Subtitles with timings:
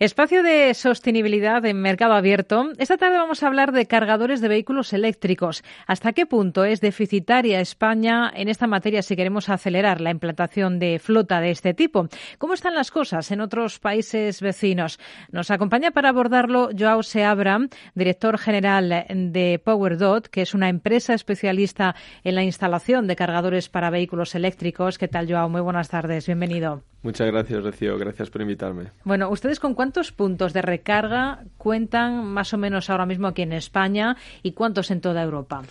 [0.00, 2.70] Espacio de sostenibilidad en mercado abierto.
[2.78, 5.62] Esta tarde vamos a hablar de cargadores de vehículos eléctricos.
[5.86, 10.98] ¿Hasta qué punto es deficitaria España en esta materia si queremos acelerar la implantación de
[11.00, 12.08] flota de este tipo?
[12.38, 14.98] ¿Cómo están las cosas en otros países vecinos?
[15.32, 17.58] Nos acompaña para abordarlo Joao Seabra,
[17.94, 21.94] director general de PowerDot, que es una empresa especialista
[22.24, 24.96] en la instalación de cargadores para vehículos eléctricos.
[24.96, 25.50] ¿Qué tal, Joao?
[25.50, 26.24] Muy buenas tardes.
[26.24, 26.89] Bienvenido.
[27.02, 27.96] Muchas gracias, Rocío.
[27.98, 28.92] Gracias por invitarme.
[29.04, 33.54] Bueno, ¿ustedes con cuántos puntos de recarga cuentan más o menos ahora mismo aquí en
[33.54, 35.62] España y cuántos en toda Europa?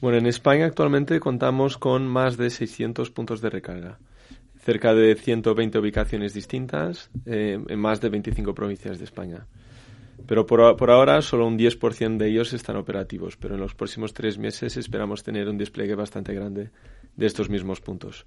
[0.00, 3.98] Bueno, en España actualmente contamos con más de 600 puntos de recarga,
[4.58, 9.46] cerca de 120 ubicaciones distintas eh, en más de 25 provincias de España.
[10.26, 14.12] Pero por, por ahora solo un 10% de ellos están operativos, pero en los próximos
[14.12, 16.70] tres meses esperamos tener un despliegue bastante grande
[17.16, 18.26] de estos mismos puntos.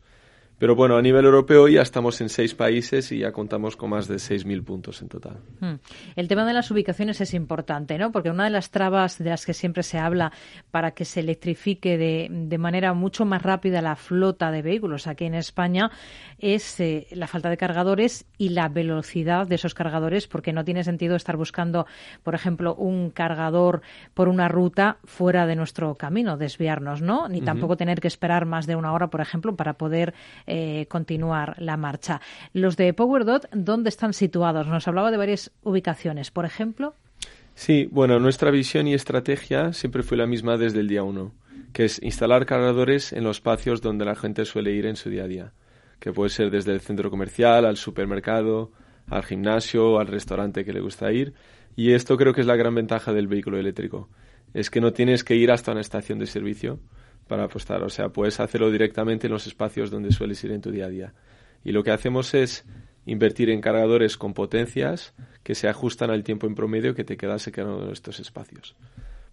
[0.58, 4.08] Pero bueno, a nivel europeo ya estamos en seis países y ya contamos con más
[4.08, 5.38] de 6.000 puntos en total.
[5.60, 5.76] Hmm.
[6.16, 8.12] El tema de las ubicaciones es importante, ¿no?
[8.12, 10.32] Porque una de las trabas de las que siempre se habla
[10.72, 15.26] para que se electrifique de, de manera mucho más rápida la flota de vehículos aquí
[15.26, 15.92] en España
[16.40, 20.84] es eh, la falta de cargadores y la velocidad de esos cargadores, porque no tiene
[20.84, 21.86] sentido estar buscando,
[22.24, 23.82] por ejemplo, un cargador
[24.14, 27.28] por una ruta fuera de nuestro camino, desviarnos, ¿no?
[27.28, 30.14] Ni tampoco tener que esperar más de una hora, por ejemplo, para poder
[30.48, 32.22] eh, continuar la marcha.
[32.54, 34.68] Los de PowerDot, ¿dónde están situados?
[34.68, 36.94] Nos hablaba de varias ubicaciones, por ejemplo.
[37.56, 41.34] Sí, bueno, nuestra visión y estrategia siempre fue la misma desde el día uno,
[41.72, 45.24] que es instalar cargadores en los espacios donde la gente suele ir en su día
[45.24, 45.54] a día,
[46.00, 48.72] que puede ser desde el centro comercial al supermercado,
[49.08, 51.34] al gimnasio, al restaurante que le gusta ir.
[51.78, 54.10] Y esto creo que es la gran ventaja del vehículo eléctrico,
[54.54, 56.80] es que no tienes que ir hasta una estación de servicio
[57.28, 57.84] para apostar.
[57.84, 60.90] O sea, puedes hacerlo directamente en los espacios donde sueles ir en tu día a
[60.90, 61.14] día.
[61.64, 62.66] Y lo que hacemos es
[63.06, 67.48] invertir en cargadores con potencias que se ajustan al tiempo en promedio que te quedas
[67.48, 68.76] en estos espacios.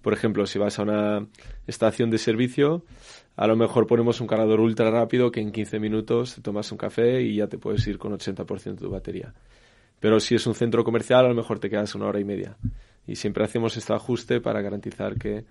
[0.03, 1.27] Por ejemplo, si vas a una
[1.67, 2.85] estación de servicio,
[3.37, 6.79] a lo mejor ponemos un cargador ultra rápido que en 15 minutos te tomas un
[6.79, 9.33] café y ya te puedes ir con 80% de tu batería.
[10.01, 12.57] Pero si es un centro comercial, a lo mejor te quedas una hora y media.
[13.07, 15.45] Y siempre hacemos este ajuste para garantizar que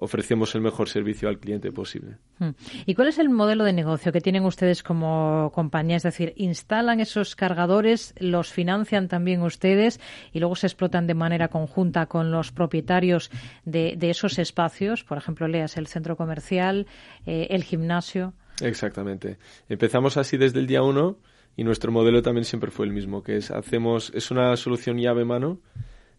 [0.00, 2.18] ofrecemos el mejor servicio al cliente posible.
[2.38, 2.50] Hmm.
[2.86, 5.96] ¿Y cuál es el modelo de negocio que tienen ustedes como compañía?
[5.96, 10.00] Es decir, instalan esos cargadores, los financian también ustedes
[10.32, 13.30] y luego se explotan de manera conjunta con los propietarios
[13.64, 16.86] de, esos espacios, por ejemplo, leas el centro comercial,
[17.26, 18.34] eh, el gimnasio.
[18.60, 19.38] Exactamente.
[19.68, 21.18] Empezamos así desde el día uno
[21.56, 25.24] y nuestro modelo también siempre fue el mismo, que es hacemos es una solución llave
[25.24, 25.60] mano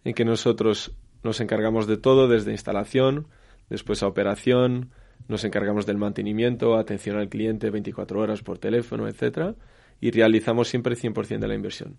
[0.04, 3.28] en que nosotros nos encargamos de todo desde instalación,
[3.70, 4.90] Después a operación,
[5.28, 9.56] nos encargamos del mantenimiento, atención al cliente 24 horas por teléfono, etcétera,
[10.02, 11.98] y realizamos siempre 100% de la inversión.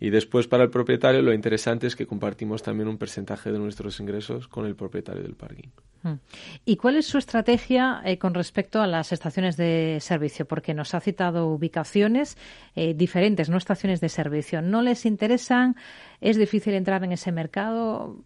[0.00, 4.00] Y después para el propietario lo interesante es que compartimos también un porcentaje de nuestros
[4.00, 5.68] ingresos con el propietario del parking.
[6.02, 6.14] Hmm.
[6.64, 10.46] ¿Y cuál es su estrategia eh, con respecto a las estaciones de servicio?
[10.46, 12.38] Porque nos ha citado ubicaciones
[12.74, 14.62] eh, diferentes, no estaciones de servicio.
[14.62, 15.76] ¿No les interesan?
[16.22, 18.16] ¿Es difícil entrar en ese mercado?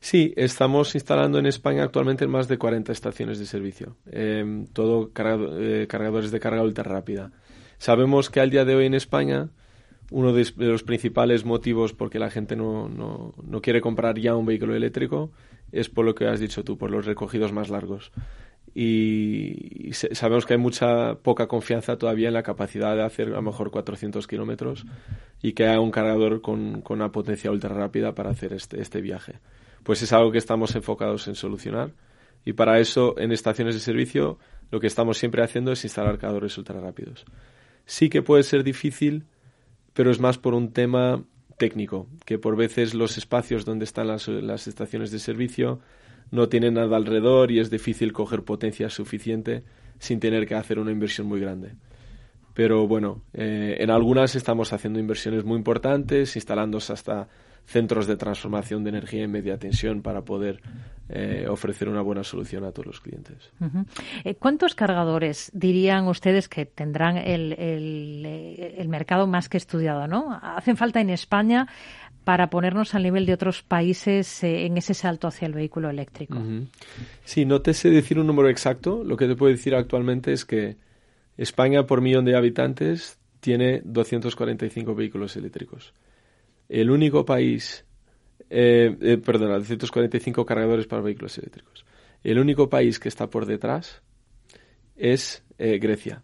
[0.00, 5.86] Sí, estamos instalando en España actualmente más de 40 estaciones de servicio, em, todo eh,
[5.88, 7.30] cargadores de carga ultra rápida.
[7.78, 9.50] Sabemos que al día de hoy en España
[10.14, 14.36] uno de los principales motivos por que la gente no, no, no, quiere comprar ya
[14.36, 15.32] un vehículo eléctrico
[15.72, 18.12] es por lo que has dicho tú, por los recogidos más largos.
[18.76, 23.42] Y sabemos que hay mucha poca confianza todavía en la capacidad de hacer a lo
[23.42, 24.86] mejor 400 kilómetros
[25.42, 29.00] y que haya un cargador con, con, una potencia ultra rápida para hacer este, este
[29.00, 29.40] viaje.
[29.82, 31.90] Pues es algo que estamos enfocados en solucionar.
[32.44, 34.38] Y para eso, en estaciones de servicio,
[34.70, 37.24] lo que estamos siempre haciendo es instalar cargadores ultra rápidos.
[37.84, 39.24] Sí que puede ser difícil
[39.94, 41.24] pero es más por un tema
[41.56, 44.28] técnico, que por veces los espacios donde están las,
[44.66, 45.80] estaciones de servicio
[46.30, 49.62] no tienen nada alrededor y es difícil coger potencia suficiente
[49.98, 51.74] sin tener que hacer una inversión muy grande.
[52.54, 57.28] Pero bueno, eh, en algunas estamos haciendo inversiones muy importantes, instalándose hasta
[57.66, 60.60] centros de transformación de energía en media tensión para poder
[61.08, 63.50] eh, ofrecer una buena solución a todos los clientes.
[64.24, 70.06] Eh, ¿Cuántos cargadores dirían ustedes que tendrán el, el, mercado más que estudiado?
[70.06, 70.38] ¿no?
[70.42, 71.68] ¿Hacen falta en España
[72.24, 76.38] para ponernos al nivel de otros países eh, en ese salto hacia el vehículo eléctrico?
[77.24, 79.02] Sí, no te sé decir un número exacto.
[79.04, 80.76] Lo que te puedo decir actualmente es que
[81.36, 85.92] España, por millón de habitantes, tiene 245 vehículos eléctricos
[86.68, 87.84] el único país,
[88.50, 91.84] eh, eh, perdona, 245 cargadores para vehículos eléctricos.
[92.22, 94.02] El único país que está por detrás
[94.96, 96.22] es eh, Grecia.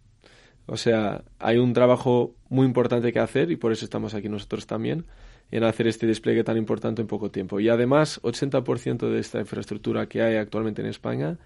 [0.67, 4.67] O sea, hay un trabajo muy importante que hacer y por eso estamos aquí nosotros
[4.67, 5.05] también,
[5.51, 7.59] en hacer este despliegue tan importante en poco tiempo.
[7.59, 11.39] Y además, 80% de esta infraestructura que hay actualmente en España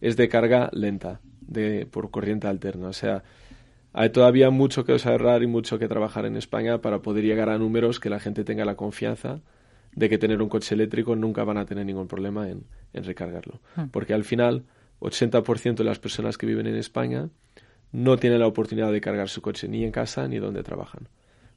[0.00, 2.88] es de carga lenta, de, por corriente alterna.
[2.88, 3.24] O sea,
[3.92, 7.58] hay todavía mucho que observar y mucho que trabajar en España para poder llegar a
[7.58, 9.40] números que la gente tenga la confianza
[9.94, 13.60] de que tener un coche eléctrico nunca van a tener ningún problema en, recargarlo.
[13.76, 13.88] Hmm.
[13.88, 14.64] Porque al final,
[15.00, 17.28] 80% de las personas que viven en España
[17.92, 21.08] no tienen la oportunidad de cargar su coche ni en casa ni donde trabajan.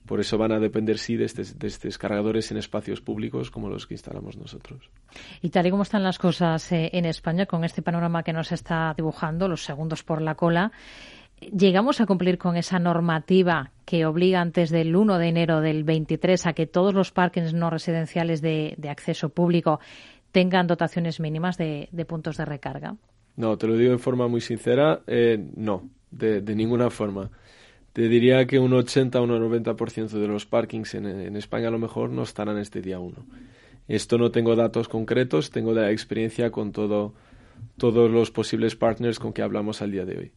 [0.06, 3.94] Por eso van a depender, sí, de estos, cargadores en espacios públicos como los que
[3.94, 4.89] instalamos nosotros.
[5.42, 8.51] Y tal y como están las cosas eh, en España, con este panorama que nos
[8.51, 10.72] está dibujando, los segundos por la cola,
[11.41, 16.45] ¿llegamos a cumplir con esa normativa que obliga antes del 1 de enero del 23
[16.47, 19.79] a que todos los parkings no residenciales de, acceso público
[20.31, 22.95] tengan dotaciones mínimas de, puntos de recarga?
[23.35, 27.31] No, te lo digo de forma muy sincera, eh, no, de ninguna forma.
[27.94, 31.79] Te diría que un 80 o un 90% de los parkings en, España a lo
[31.79, 33.25] mejor no estarán este día 1.
[33.89, 37.13] Esto no tengo datos concretos, tengo la experiencia con todo,
[37.77, 40.31] todos los posibles partners con que hablamos al día de hoy.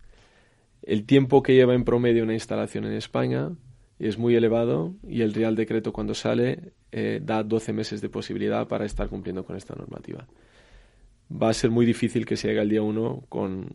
[0.86, 3.50] El tiempo que lleva en promedio una instalación en España
[3.98, 8.68] es muy elevado y el Real Decreto cuando sale eh, da 12 meses de posibilidad
[8.68, 10.26] para estar cumpliendo con esta normativa.
[11.30, 13.68] Va a ser muy difícil que se llegue al día 1 con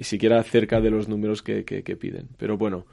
[0.00, 1.62] siquiera cerca de los números que,
[1.98, 2.28] piden.
[2.36, 2.86] Pero bueno,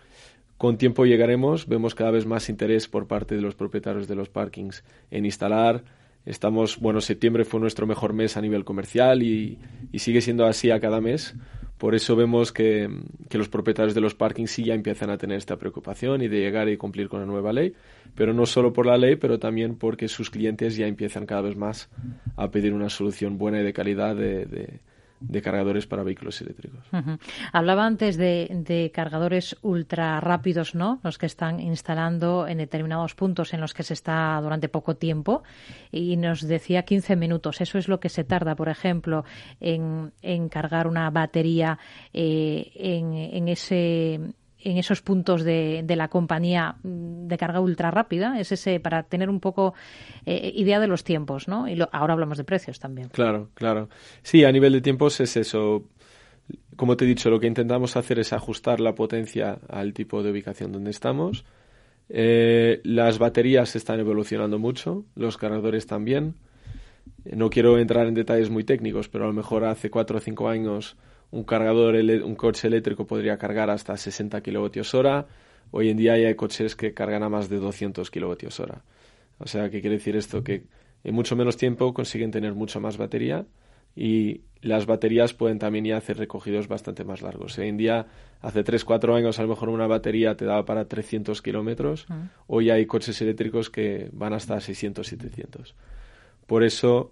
[0.58, 4.30] con tiempo llegaremos, vemos cada vez más interés por parte de los propietarios de los
[4.30, 5.84] parkings en instalar.
[6.26, 9.60] Estamos, bueno, septiembre fue nuestro mejor mes a nivel comercial y,
[9.98, 11.36] sigue siendo así a cada mes.
[11.84, 12.90] Por eso vemos que,
[13.28, 16.40] que, los propietarios de los parkings sí ya empiezan a tener esta preocupación y de
[16.40, 17.74] llegar y cumplir con la nueva ley,
[18.16, 21.58] pero no solo por la ley, pero también porque sus clientes ya empiezan cada vez
[21.58, 21.90] más
[22.38, 24.80] a pedir una solución buena y de calidad de de
[25.42, 26.84] cargadores para vehículos eléctricos.
[27.52, 31.00] Hablaba antes de, cargadores ultra rápidos, ¿no?
[31.04, 35.44] Los que están instalando en determinados puntos en los que se está durante poco tiempo
[35.92, 37.62] y nos decía 15 minutos.
[37.62, 39.26] Eso es lo que se tarda, por ejemplo,
[39.60, 40.12] en,
[40.50, 41.78] cargar una batería
[42.14, 44.20] eh, en, en ese
[44.64, 49.04] en esos puntos de, de, la compañía mm, de carga ultra rápida, es ese para
[49.04, 49.74] tener un poco
[50.26, 51.68] eh, idea de los tiempos, ¿no?
[51.68, 53.10] Y ahora hablamos de precios también.
[53.10, 53.90] Claro, claro.
[54.22, 55.84] Sí, a nivel de tiempos es eso.
[56.76, 60.32] Como te he dicho, lo que intentamos hacer es ajustar la potencia al tipo de
[60.32, 61.46] ubicación donde estamos.
[62.10, 66.36] Eh, las baterías están evolucionando mucho, los cargadores también.
[67.26, 70.50] No quiero entrar en detalles muy técnicos, pero a lo mejor hace cuatro o cinco
[70.50, 70.98] años
[71.34, 75.26] un cargador, un coche eléctrico podría cargar hasta 60 kilovatios hora.
[75.72, 78.84] Hoy en día ya hay coches que cargan a más de 200 kilovatios hora.
[79.40, 80.44] O sea, ¿qué quiere decir esto?
[80.44, 80.66] Que
[81.04, 83.48] en mucho menos tiempo consiguen tener mucha más batería
[83.96, 87.58] y las baterías pueden también ya hacer recogidos bastante más largos.
[87.58, 88.06] Hoy en día,
[88.42, 92.06] hace 3-4 años, a lo mejor una batería te daba para 300 kilómetros.
[92.10, 92.28] Ah.
[92.46, 95.74] Hoy hay coches eléctricos que van hasta 600-700.
[96.46, 97.12] Por eso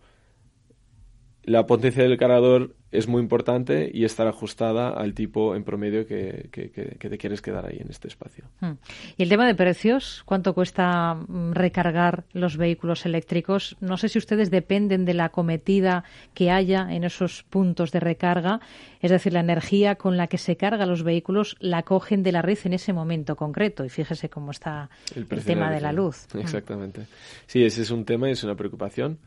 [1.44, 6.50] la potencia del cargador es muy importante y estar ajustada al tipo en promedio que,
[6.52, 8.46] te quieres quedar ahí en este espacio.
[8.60, 8.74] Hmm.
[9.18, 13.78] Y el tema de precios, ¿cuánto cuesta mm, recargar los vehículos eléctricos?
[13.80, 16.04] No sé si ustedes dependen de la cometida
[16.34, 18.60] que haya en esos puntos de recarga,
[19.00, 22.42] es decir, la energía con la que se cargan los vehículos la cogen de la
[22.42, 23.86] red en ese momento concreto.
[23.86, 26.28] Y fíjese cómo está el, tema de la luz.
[26.36, 27.08] Exactamente.
[27.48, 29.18] Sí, ese es un tema y es una preocupación.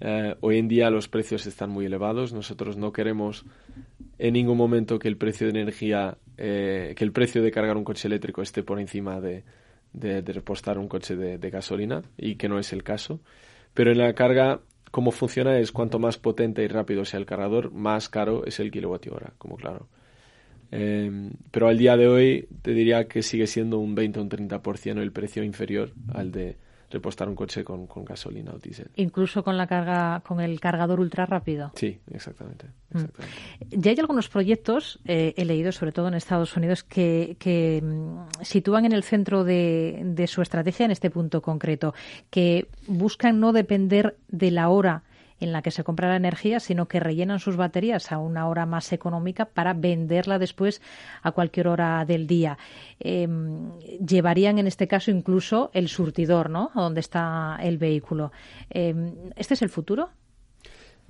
[0.00, 2.32] Eh, hoy en día los precios están muy elevados.
[2.32, 3.44] Nosotros no queremos
[4.18, 7.84] en ningún momento que el precio de energía, eh, que el precio de cargar un
[7.84, 9.44] coche eléctrico esté por encima de,
[9.92, 13.20] repostar un coche de, gasolina y que no es el caso.
[13.74, 17.72] Pero en la carga, cómo funciona es cuanto más potente y rápido sea el cargador,
[17.72, 19.88] más caro es el kilovatio hora, como claro.
[20.70, 24.28] Eh, pero al día de hoy te diría que sigue siendo un 20 o un
[24.28, 26.56] 30% el precio inferior al de
[26.90, 28.90] repostar un coche con, gasolina o diésel.
[28.96, 31.72] Incluso con la carga, con el cargador ultra rápido.
[31.74, 32.66] Sí, exactamente.
[32.90, 33.04] Mm.
[33.70, 38.42] Ya hay algunos proyectos, eh, he leído sobre todo en Estados Unidos, que, que mm,
[38.42, 41.94] sitúan en el centro de, de su estrategia en este punto concreto,
[42.30, 45.02] que buscan no depender de la hora
[45.40, 48.66] en la que se compra la energía, sino que rellenan sus baterías a una hora
[48.66, 50.82] más económica para venderla después
[51.22, 52.58] a cualquier hora del día.
[53.00, 56.70] Em, llevarían en este caso incluso el surtidor, ¿no?
[56.74, 58.32] Donde está el vehículo.
[58.70, 60.10] Em, ¿Este es el futuro?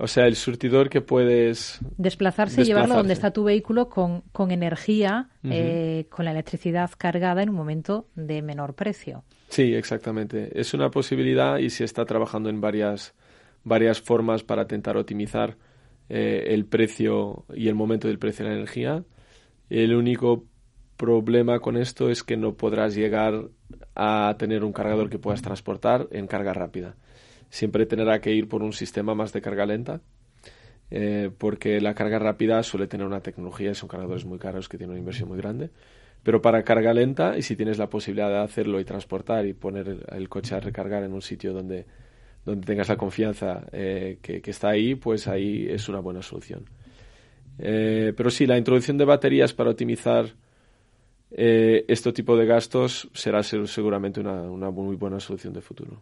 [0.01, 1.79] O sea, el surtidor que puedes...
[1.97, 7.43] Desplazarse, y llevarlo donde está tu vehículo con, con energía, eh, con la electricidad cargada
[7.43, 9.25] en un momento de menor precio.
[9.49, 10.57] Sí, exactamente.
[10.57, 13.13] Es una posibilidad y se está trabajando en varias
[13.63, 15.57] varias formas para intentar optimizar
[16.09, 19.03] eh, el precio y el momento del precio de la energía.
[19.69, 20.45] El único
[20.97, 23.49] problema con esto es que no podrás llegar
[23.95, 26.95] a tener un cargador que puedas transportar en carga rápida.
[27.49, 30.01] Siempre tendrá que ir por un sistema más de carga lenta,
[30.91, 34.91] eh, porque la carga rápida suele tener una tecnología, son cargadores muy caros que tienen
[34.91, 35.69] una inversión muy grande.
[36.23, 40.05] Pero para carga lenta, y si tienes la posibilidad de hacerlo y transportar y poner
[40.11, 41.85] el, coche a recargar en un sitio donde,
[42.45, 46.65] donde tengas la confianza eh, que, está ahí, pues ahí es una buena solución.
[47.57, 50.27] Eh, pero sí, la introducción de baterías para optimizar
[51.31, 56.01] eh, este tipo de gastos será seguramente una, una muy buena solución de futuro.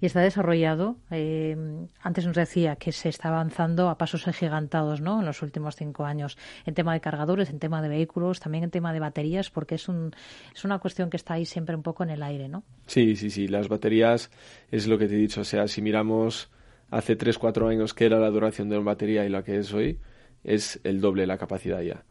[0.00, 0.96] Y está desarrollado.
[1.10, 1.56] Eh,
[2.00, 5.20] antes nos decía que se está avanzando a pasos agigantados ¿no?
[5.20, 8.70] en los últimos cinco años en tema de cargadores, en tema de vehículos, también en
[8.70, 10.12] tema de baterías, porque es, un,
[10.54, 12.64] es una cuestión que está ahí siempre un poco en el aire, ¿no?
[12.86, 13.48] Sí, sí, sí.
[13.48, 14.30] Las baterías
[14.70, 15.42] es lo que te he dicho.
[15.42, 16.50] O sea, si miramos
[16.90, 19.72] hace tres, cuatro años que era la duración de una batería y la que es
[19.74, 19.98] hoy,
[20.42, 22.04] es el doble la capacidad ya.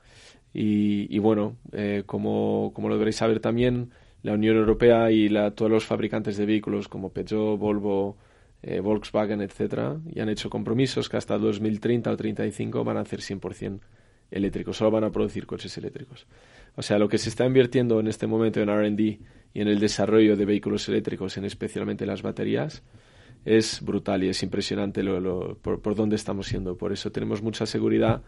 [0.53, 3.89] Y, bueno, eh, como, como lo deberéis saber también,
[4.21, 8.17] la Unión Europea y la, todos los fabricantes de vehículos como Peugeot, Volvo,
[8.61, 13.19] eh, Volkswagen, etcétera, y han hecho compromisos que hasta 2030 o 35 van a hacer
[13.19, 13.79] 100%
[14.31, 16.27] eléctricos, solo van a producir coches eléctricos.
[16.75, 19.19] O sea, lo que se está invirtiendo en este momento en R&D
[19.53, 22.83] y en el desarrollo de vehículos eléctricos, en especialmente las baterías,
[23.45, 26.77] es brutal y es impresionante lo, por, por, dónde estamos yendo.
[26.77, 28.23] Por eso tenemos mucha seguridad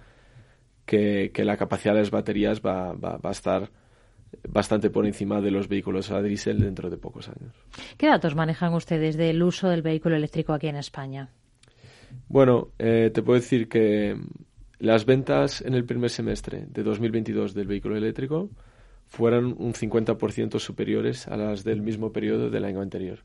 [0.85, 3.71] que, que la capacidad de las baterías va, va, va a estar
[4.47, 7.53] bastante por encima de los vehículos a diésel dentro de pocos años.
[7.97, 11.29] ¿Qué datos manejan ustedes del uso del vehículo eléctrico aquí en España?
[12.27, 14.17] Bueno, eh, te puedo decir que
[14.79, 18.49] las ventas en el primer semestre de 2022 del vehículo eléctrico
[19.07, 23.19] fueron un 50% superiores a las del mismo periodo del año anterior.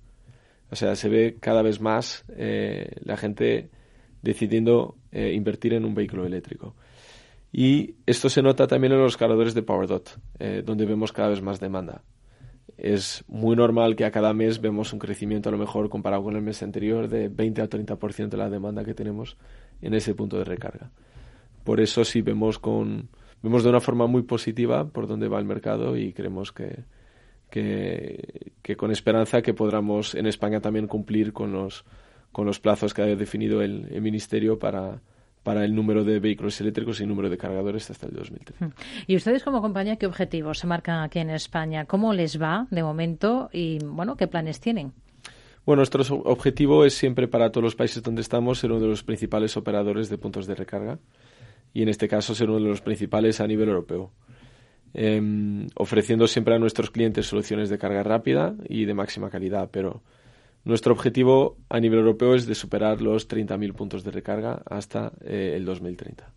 [0.70, 3.70] O sea, se ve cada vez más eh, la gente
[4.22, 6.76] decidiendo eh, invertir en un vehículo eléctrico.
[7.52, 11.42] Y esto se nota también en los cargadores de PowerDot, eh, donde vemos cada vez
[11.42, 12.02] más demanda.
[12.76, 16.36] Es muy normal que a cada mes vemos un crecimiento, a lo mejor comparado con
[16.36, 19.36] el mes anterior, de 20 a 30% de la demanda que tenemos
[19.82, 20.90] en ese punto de recarga.
[21.64, 23.08] Por eso sí vemos, con,
[23.42, 26.84] vemos de una forma muy positiva por dónde va el mercado y creemos que,
[27.50, 31.84] que, que con esperanza que podamos en España también cumplir con los,
[32.32, 35.02] con los plazos que ha definido el, el Ministerio para,
[35.42, 38.66] para el número de vehículos eléctricos y el número de cargadores hasta el 2030.
[38.66, 38.72] Hmm.
[39.06, 41.86] ¿Y ustedes como compañía qué objetivos se marcan aquí en España?
[41.86, 44.92] ¿Cómo les va de momento y bueno, qué planes tienen?
[45.64, 49.02] Bueno, nuestro objetivo es siempre para todos los países donde estamos ser uno de los
[49.02, 50.98] principales operadores de puntos de recarga
[51.72, 54.10] y en este caso ser uno de los principales a nivel europeo.
[54.92, 60.02] Em, ofreciendo siempre a nuestros clientes soluciones de carga rápida y de máxima calidad, pero
[60.64, 65.54] nuestro objetivo a nivel europeo es de superar los 30.000 puntos de recarga hasta eh,
[65.56, 66.30] el 2030.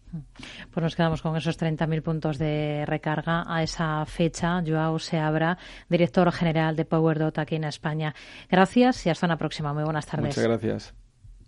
[0.71, 3.43] Pues nos quedamos con esos 30.000 puntos de recarga.
[3.47, 5.57] A esa fecha, Joao Seabra,
[5.89, 8.13] director general de PowerDot aquí en España.
[8.49, 9.73] Gracias y hasta una próxima.
[9.73, 10.27] Muy buenas tardes.
[10.27, 11.02] Muchas gracias.